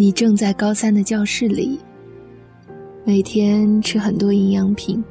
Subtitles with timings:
[0.00, 1.76] 你正在高三的教室里，
[3.04, 5.02] 每天吃很多营养品，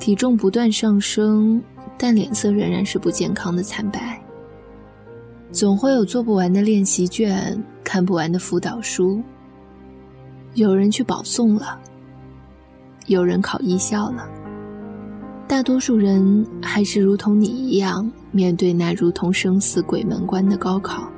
[0.00, 1.62] 体重不断上升，
[1.96, 4.20] 但脸色仍然是不健康的惨白。
[5.52, 9.22] 总会有做不完的练习卷，看不完的辅导书。
[10.54, 11.80] 有人去保送了，
[13.06, 14.28] 有人考艺校了。
[15.46, 21.08] 大多数人还是如同你一样，面对那如同生死鬼门关的高考。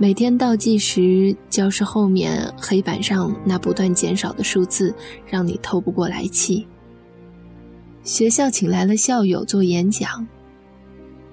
[0.00, 4.94] 每天倒计时，教室后面黑板上那不断减少的数字，
[5.26, 6.64] 让你透不过来气。
[8.04, 10.24] 学校请来了校友做演讲，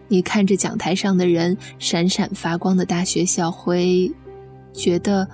[0.07, 4.11] 你看着讲台上的人闪闪发光的大学校徽，
[4.73, 5.27] 觉得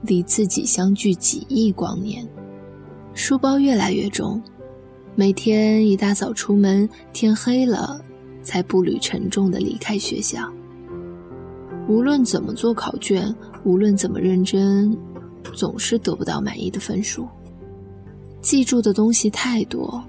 [0.00, 2.26] 离自己相距几亿光年。
[3.12, 4.42] 书包越来越重。
[5.14, 8.00] 每天一大早出门，天黑了
[8.42, 10.50] 才步履沉重地离开学校。
[11.88, 14.96] 无论怎么做考卷，无论怎么认真，
[15.52, 17.26] 总是得不到满意的分数。
[18.40, 20.02] 记住的东西太多，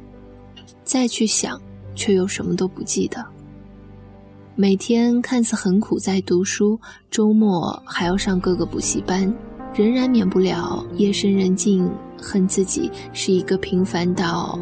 [0.83, 1.59] 再去想，
[1.95, 3.23] 却又什么都不记得。
[4.55, 6.79] 每天看似很苦在读书，
[7.09, 9.31] 周末还要上各个补习班，
[9.73, 11.89] 仍然免不了夜深人静，
[12.21, 14.59] 恨自己是一个平凡到。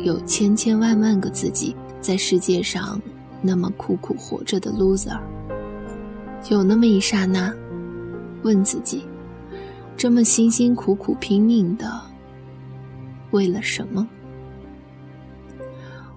[0.00, 3.00] 有千千万万个自己在世界上，
[3.40, 5.18] 那么苦苦活着的 loser。
[6.50, 7.52] 有那么一刹那，
[8.42, 9.04] 问自己：
[9.96, 11.90] 这么辛辛苦苦拼命的，
[13.30, 14.06] 为了什么？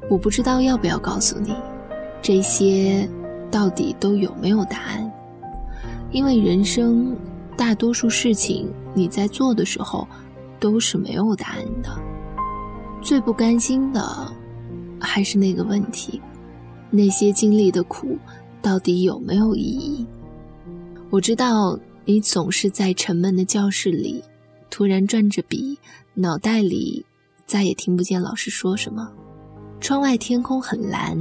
[0.09, 1.55] 我不知道要不要告诉你，
[2.21, 3.09] 这些
[3.49, 5.11] 到底都有没有答案？
[6.11, 7.15] 因为人生
[7.55, 10.05] 大多数事情，你在做的时候，
[10.59, 11.89] 都是没有答案的。
[13.01, 14.29] 最不甘心的，
[14.99, 16.21] 还是那个问题：
[16.89, 18.17] 那些经历的苦，
[18.61, 20.05] 到底有没有意义？
[21.09, 24.21] 我知道你总是在沉闷的教室里，
[24.69, 25.77] 突然转着笔，
[26.13, 27.05] 脑袋里
[27.45, 29.09] 再也听不见老师说什么。
[29.79, 31.17] 窗外天空很蓝，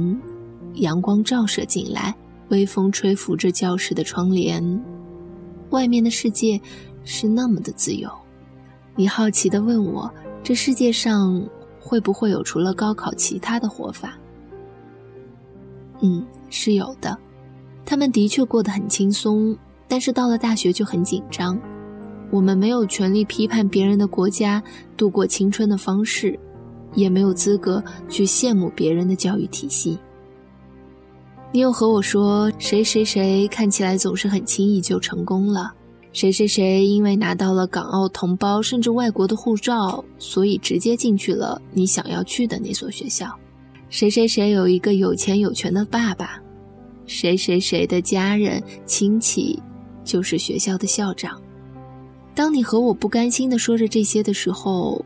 [0.75, 2.13] 阳光照射进来，
[2.49, 4.83] 微风吹拂着教室的窗帘，
[5.69, 6.59] 外面的世界
[7.05, 8.09] 是那么的自由。
[8.95, 10.11] 你好奇地问我：
[10.43, 11.41] 这世界上？
[11.79, 14.19] 会不会有除了高考其他的活法？
[16.01, 17.17] 嗯，是有的。
[17.85, 21.59] 他们的确过得很轻松，但是到了大学就很紧张。
[22.29, 24.61] 我们没有权利批判别人的国家
[24.97, 26.37] 度过青春的方式，
[26.93, 29.97] 也没有资格去羡慕别人的教育体系。
[31.53, 35.73] 你又和我说，谁谁谁看起来总是很轻易就成功了。
[36.11, 43.33] 谁谁谁因为拿到了港澳同胞甚至外国的护照，所以直接进去了你想要去的那所学校。
[43.89, 46.41] 谁谁谁有一个有钱有权的爸爸，
[47.05, 49.57] 谁谁谁的家人亲戚
[50.07, 51.39] 就是学校的校长。
[52.33, 55.03] 当你和我不甘心的说着这些的时候，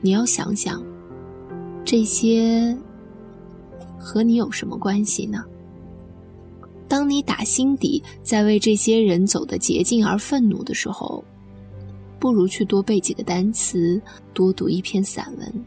[0.00, 0.82] 你要想想，
[1.84, 2.76] 这些
[3.98, 5.44] 和你有什么关系呢？
[6.88, 11.24] 当你打心底在为这些人走的捷径而愤怒的时候，
[12.18, 14.00] 不如去多背几个单词，
[14.34, 15.64] 多读一篇散文。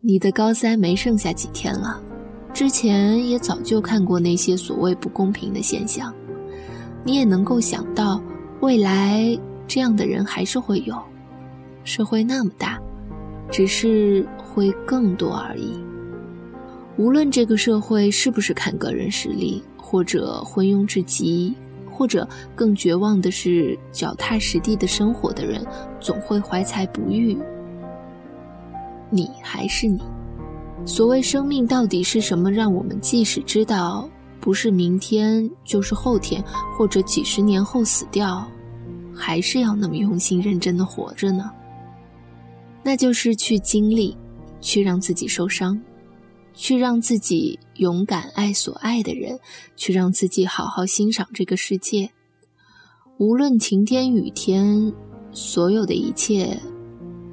[0.00, 2.02] 你的高三没剩下几天了，
[2.52, 6.14] 之前也早就看过那些所谓不公平的现象，
[7.04, 8.20] 你也能够想到，
[8.60, 9.38] 未来
[9.68, 10.96] 这样的人还是会有，
[11.84, 12.80] 社会那么大，
[13.50, 15.78] 只是会更多而已。
[16.96, 19.62] 无论这个社会是不是看个人实力。
[19.86, 21.54] 或者昏庸至极，
[21.88, 22.26] 或者
[22.56, 25.64] 更绝望的是脚踏实地的生活的人，
[26.00, 27.38] 总会怀才不遇。
[29.08, 30.02] 你还是你。
[30.84, 32.50] 所谓生命到底是什么？
[32.50, 34.08] 让我们即使知道
[34.44, 36.44] 不是明天就是后天，
[36.76, 38.46] 或者几十年后死掉，
[39.16, 41.50] 还是要那么用心认真的活着呢？
[42.82, 44.14] 那就是去经历，
[44.60, 45.80] 去让自己受伤。
[46.52, 49.40] 去让自己勇敢爱所爱的人，
[49.76, 52.10] 去让自己好好欣赏这个世界。
[53.16, 54.92] 无论晴天雨天，
[55.32, 56.60] 所有的一切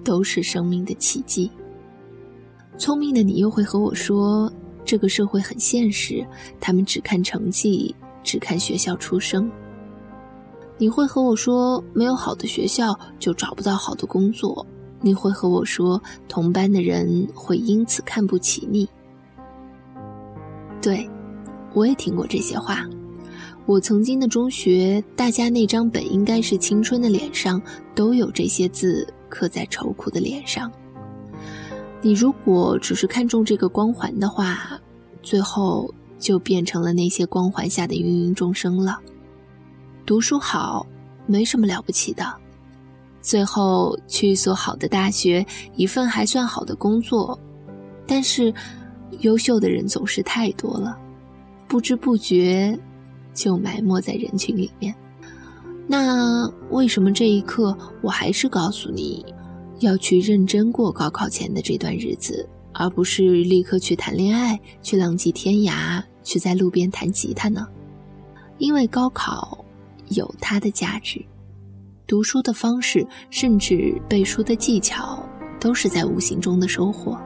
[0.01, 1.51] 都是生命的奇迹。
[2.77, 4.49] 聪明的你又会和我说，
[4.91, 6.21] 这个社会很现实，
[6.59, 9.49] 他们只看成绩，只看学校出生。
[10.77, 14.67] 你会和我说，没有好的学校就找不到好的工作。
[14.99, 18.85] 你会和我说，同班的人会因此看不起你。
[20.81, 21.09] 对，
[21.73, 22.85] 我也听过这些话。
[23.65, 27.61] 我曾经的中学，大家那张本应该是青春的脸上，
[27.95, 30.69] 都有这些字刻在愁苦的脸上。
[32.01, 34.79] 你如果只是看重这个光环的话，
[35.21, 38.99] 最后就变成了那些光环下的芸芸众生了。
[40.05, 40.85] 读书好，
[41.27, 42.25] 没什么了不起的。
[43.21, 45.45] 最后去一所好的大学，
[45.75, 47.39] 一份还算好的工作，
[48.07, 48.51] 但是
[49.19, 50.97] 优秀的人总是太多了，
[51.67, 52.75] 不知不觉
[53.31, 54.93] 就埋没在人群里面。
[55.85, 59.23] 那为什么这一刻我还是告诉你，
[59.81, 67.67] 要去认真过高考前的这段日子，而不是立刻去谈恋爱、去浪迹天涯、去在路边弹吉他呢？
[68.59, 69.65] 因为高考
[70.09, 71.19] 有它的价值。
[72.05, 75.27] 读书的方式，甚至背书的技巧，
[75.59, 77.17] 都是在无形中的收获。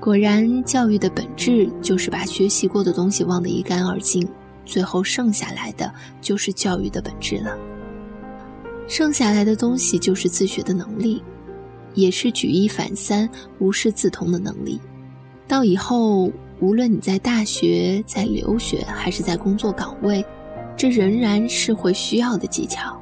[0.00, 4.26] 果然，教育的本质就是把学习过的东西忘得一干二净，
[4.64, 7.58] 最后剩下来的就是教育的本质了。
[8.88, 11.22] 剩下来的东西就是自学的能力，
[11.94, 14.80] 也是举一反三、无师自通的能力。
[15.46, 20.24] 到以后，无论你在大学、在留学，还是在工作岗位，
[20.74, 23.00] 这仍然是会需要的技巧。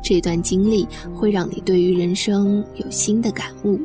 [0.00, 3.80] 这段经历会让你对于人生有新的感悟，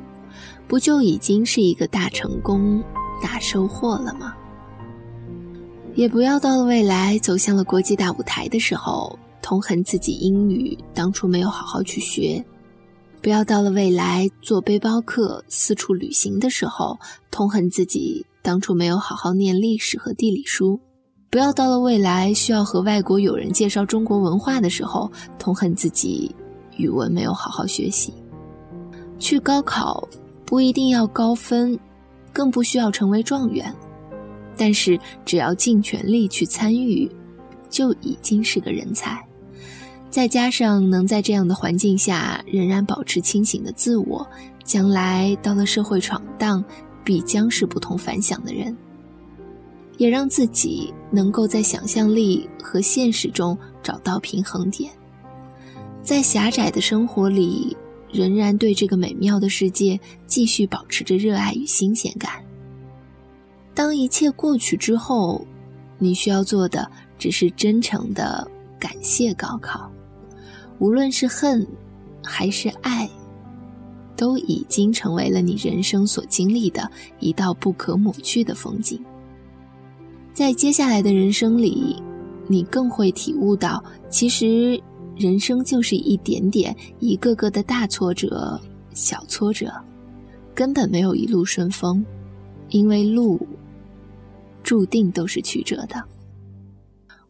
[0.68, 2.82] 不就已经是一个大成功、
[3.22, 4.36] 大收获了吗？
[5.96, 12.42] 也不要到了未来走向了国际大舞台的时候，痛恨自己英语当初没有好好去学；
[13.22, 16.98] 不要到了未来做背包客四处旅行的时候，
[17.30, 20.80] 痛恨自己当初没有好好念历史和地理书。
[21.30, 26.34] 不要到了未来需要和外国友人介绍中国文化的时候，痛恨自己
[26.78, 28.14] 语文没有好好学习。
[29.20, 30.08] 去高考
[30.46, 31.78] 不一定要高分，
[32.32, 33.76] 更不需要成为状元，
[34.56, 37.12] 但是只要尽全力去参与，
[37.70, 39.22] 就已经是个人才。
[40.14, 44.24] 再加上能在这样的环境下仍然保持清醒的自我，
[44.64, 46.64] 将来到了社会闯荡，
[47.04, 48.78] 必将是不同凡响的人。
[49.98, 54.92] 也让自己能够在想象力和现实中找到平衡点，
[56.04, 57.76] 在狭窄的生活里，
[58.12, 62.34] 仍然对这个美妙的世界继续保持着热爱与新鲜感。
[63.74, 65.44] 当一切过去之后，
[65.98, 66.88] 你需要做的
[67.18, 69.92] 只是真诚的感谢高考，
[70.80, 71.66] 无论是恨，
[72.24, 73.10] 还是爱，
[74.16, 76.90] 都已经成为了你人生所经历的
[77.20, 79.00] 一道不可抹去的风景。
[80.34, 82.02] 在接下来的人生里，
[82.48, 84.82] 你更会体悟到，其实
[85.16, 88.60] 人生就是一点点、一个个的大挫折、
[88.94, 89.72] 小挫折，
[90.56, 92.04] 根本没有一路顺风，
[92.70, 93.40] 因为路
[94.64, 96.04] 注定都是曲折的。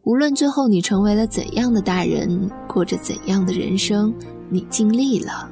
[0.04, 4.14] 无论最后你成为了怎样的大人，过着怎样的人生，
[4.50, 5.50] 你尽力了，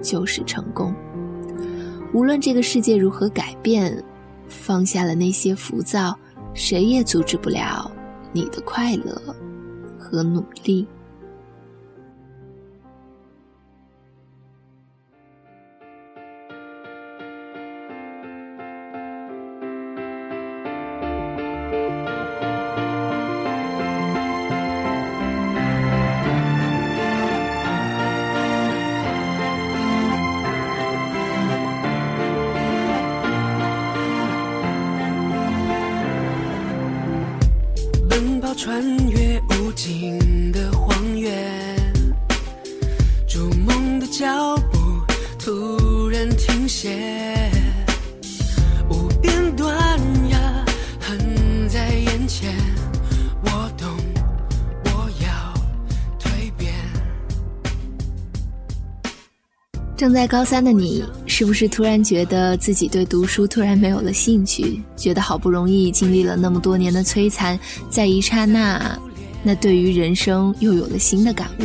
[0.00, 0.94] 就是成功。
[2.12, 4.00] 无论这个世界如何改变，
[4.48, 6.16] 放下了那些浮躁。
[6.54, 7.90] 谁也阻止不了
[8.32, 9.20] 你的快乐
[9.98, 10.86] 和努力。
[38.56, 41.92] 穿越无尽的荒原，
[43.28, 44.78] 逐梦的脚步
[45.38, 47.33] 突然停歇。
[59.96, 64.82] 正在高三的你，是不是突然觉得自己对读书突然没有了兴趣？
[64.96, 67.58] 觉得好不容易经历了那么多年的摧残，
[67.88, 68.98] 在一刹那，
[69.44, 71.64] 那对于人生又有了新的感悟。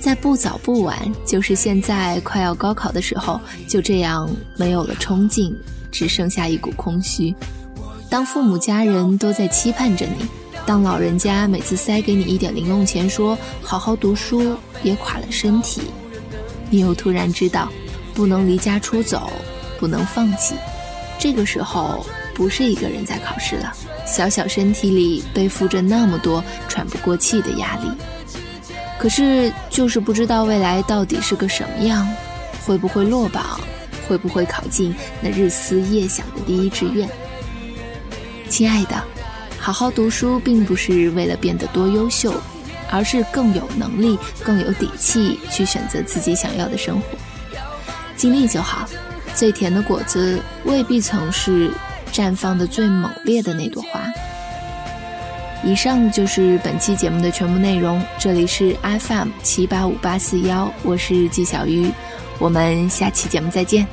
[0.00, 5.56] 在不早不晚，就是现在快要高考的时候，就这样没有了冲劲，
[5.92, 7.32] 只剩下一股空虚。
[8.10, 10.26] 当父母家人都在期盼着你，
[10.66, 15.82] 当老人家每次塞给你一点零用钱，说好好读书，别垮了身体。
[16.70, 17.70] 你又突然知道，
[18.14, 19.30] 不能离家出走，
[19.78, 20.54] 不能放弃。
[21.18, 23.72] 这个时候，不是一个人在考试了，
[24.06, 27.90] 小小身体里背负着那么多喘不过气的压力。
[28.98, 32.08] 可是，就是不知道未来到底是个什么样，
[32.64, 33.60] 会不会落榜，
[34.08, 37.08] 会不会考进那日思夜想的第一志愿。
[38.48, 39.02] 亲爱的，
[39.58, 42.34] 好好读书，并不是为了变得多优秀。
[42.90, 47.06] 而是更有能力、更有底气去选择自己想要的生活，
[48.16, 48.88] 尽力就好。
[49.34, 51.70] 最甜的果子未必曾是
[52.12, 54.00] 绽放的最猛烈的那朵花。
[55.64, 58.02] 以上就是本期节目的全部内容。
[58.18, 61.90] 这里是 FM 七八五八四幺，我是纪小鱼，
[62.38, 63.86] 我们下期节目再见。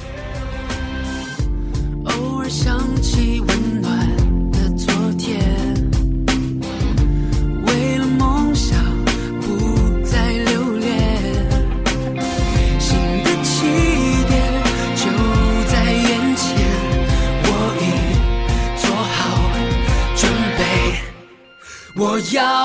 [22.35, 22.64] y'all.